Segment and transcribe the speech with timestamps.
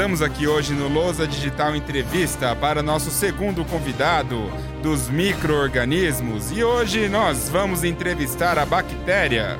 [0.00, 4.50] Estamos aqui hoje no Lousa Digital Entrevista para nosso segundo convidado
[4.82, 9.58] dos micro-organismos e hoje nós vamos entrevistar a bactéria.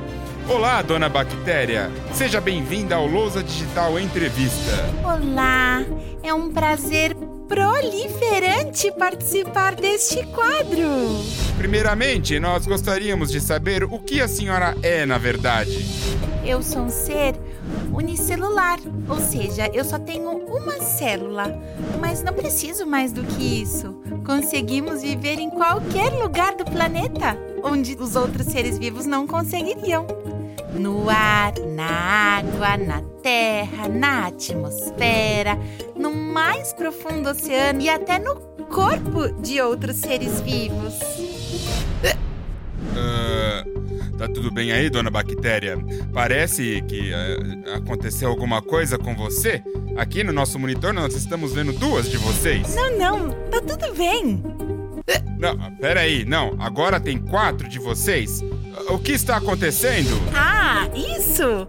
[0.49, 1.91] Olá, dona Bactéria!
[2.15, 4.73] Seja bem-vinda ao Lousa Digital Entrevista.
[5.05, 5.85] Olá!
[6.23, 7.15] É um prazer
[7.47, 10.89] proliferante participar deste quadro.
[11.59, 15.85] Primeiramente, nós gostaríamos de saber o que a senhora é, na verdade.
[16.43, 17.35] Eu sou um ser
[17.93, 18.79] unicelular,
[19.09, 21.45] ou seja, eu só tenho uma célula,
[22.01, 23.95] mas não preciso mais do que isso.
[24.25, 30.07] Conseguimos viver em qualquer lugar do planeta onde os outros seres vivos não conseguiriam.
[30.73, 35.59] No ar, na água, na terra, na atmosfera,
[35.97, 38.37] no mais profundo oceano e até no
[38.71, 40.99] corpo de outros seres vivos.
[44.21, 45.79] Tá tudo bem aí, dona Bactéria?
[46.13, 49.63] Parece que uh, aconteceu alguma coisa com você?
[49.97, 52.75] Aqui no nosso monitor nós estamos vendo duas de vocês.
[52.75, 54.43] Não, não, tá tudo bem.
[55.39, 56.55] Não, peraí, não.
[56.61, 58.43] Agora tem quatro de vocês?
[58.91, 60.11] O que está acontecendo?
[60.37, 61.67] Ah, isso!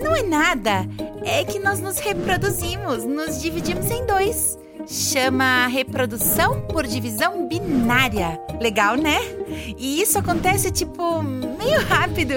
[0.00, 0.86] Não é nada.
[1.24, 4.56] É que nós nos reproduzimos, nos dividimos em dois.
[4.86, 8.40] Chama reprodução por divisão binária.
[8.60, 9.18] Legal, né?
[9.76, 11.22] E isso acontece, tipo,
[11.68, 12.34] meio rápido.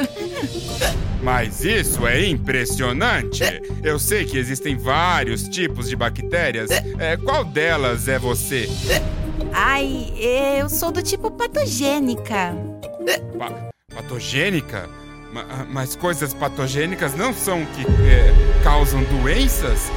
[1.23, 3.43] Mas isso é impressionante!
[3.83, 6.69] Eu sei que existem vários tipos de bactérias.
[6.99, 8.67] É, qual delas é você?
[9.53, 12.55] Ai, eu sou do tipo patogênica.
[13.37, 14.89] Pa patogênica?
[15.31, 19.89] Ma mas coisas patogênicas não são que é, causam doenças?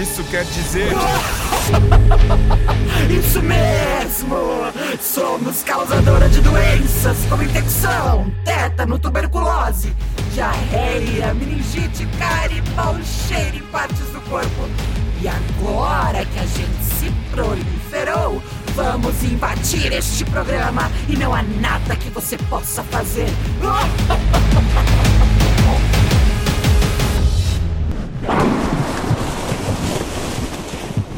[0.00, 0.92] Isso quer dizer.
[3.10, 3.59] Isso mesmo!
[5.00, 9.96] Somos causadora de doenças como infecção, tétano, tuberculose,
[10.32, 12.62] diarreia, meningite, cárie,
[13.02, 14.68] cheiro em partes do corpo.
[15.22, 18.42] E agora que a gente se proliferou,
[18.74, 23.28] vamos invadir este programa e não há nada que você possa fazer.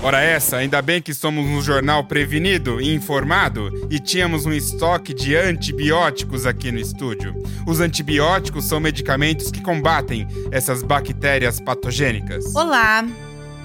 [0.04, 5.14] Ora essa, ainda bem que somos um jornal prevenido e informado e tínhamos um estoque
[5.14, 7.32] de antibióticos aqui no estúdio.
[7.68, 12.52] Os antibióticos são medicamentos que combatem essas bactérias patogênicas.
[12.52, 13.04] Olá!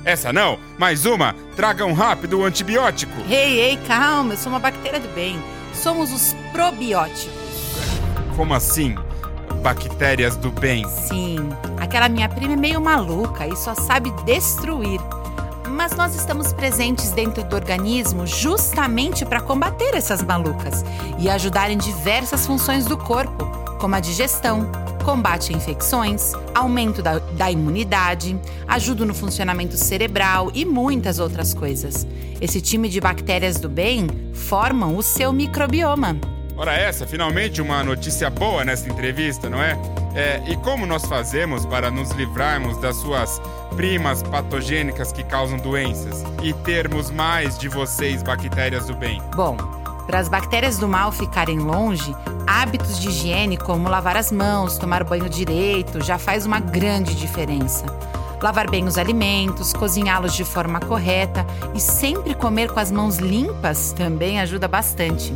[0.06, 1.34] Essa não, mais uma!
[1.56, 3.20] Tragam rápido o antibiótico!
[3.28, 5.42] Ei, ei, calma, eu sou uma bactéria do bem.
[5.74, 7.34] Somos os probióticos.
[8.36, 8.94] Como assim?
[9.64, 10.88] Bactérias do bem?
[10.88, 11.38] Sim,
[11.80, 15.00] aquela minha prima é meio maluca e só sabe destruir
[15.70, 20.84] mas nós estamos presentes dentro do organismo justamente para combater essas malucas
[21.20, 23.46] e ajudar em diversas funções do corpo,
[23.80, 24.70] como a digestão,
[25.04, 32.06] combate a infecções, aumento da, da imunidade, ajuda no funcionamento cerebral e muitas outras coisas.
[32.42, 36.37] Esse time de bactérias do bem formam o seu microbioma.
[36.60, 39.78] Ora, essa, finalmente uma notícia boa nessa entrevista, não é?
[40.16, 40.42] é?
[40.48, 43.40] E como nós fazemos para nos livrarmos das suas
[43.76, 49.22] primas patogênicas que causam doenças e termos mais de vocês, bactérias do bem?
[49.36, 49.56] Bom,
[50.08, 52.16] para as bactérias do mal ficarem longe,
[52.48, 57.86] hábitos de higiene como lavar as mãos, tomar banho direito, já faz uma grande diferença.
[58.42, 61.46] Lavar bem os alimentos, cozinhá-los de forma correta
[61.76, 65.32] e sempre comer com as mãos limpas também ajuda bastante.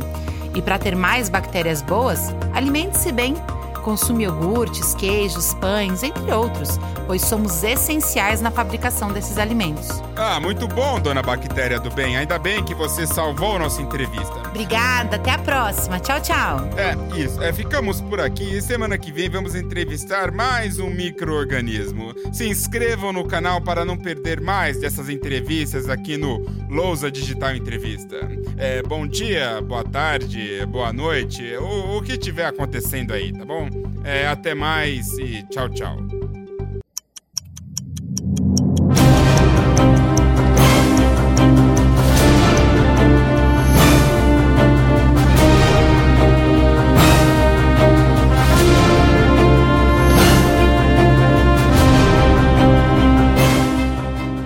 [0.54, 3.34] E para ter mais bactérias boas, alimente-se bem.
[3.82, 9.88] Consuma iogurtes, queijos, pães, entre outros, pois somos essenciais na fabricação desses alimentos.
[10.16, 12.16] Ah, muito bom, dona Bactéria do Bem.
[12.16, 14.32] Ainda bem que você salvou nossa entrevista.
[14.48, 15.98] Obrigada, até a próxima.
[15.98, 16.58] Tchau, tchau.
[16.76, 17.42] É, isso.
[17.42, 22.14] É, ficamos por aqui e semana que vem vamos entrevistar mais um microorganismo.
[22.32, 28.16] Se inscrevam no canal para não perder mais dessas entrevistas aqui no Lousa Digital Entrevista.
[28.56, 33.68] É, bom dia, boa tarde, boa noite, o, o que tiver acontecendo aí, tá bom?
[34.04, 36.21] É, até mais e tchau, tchau.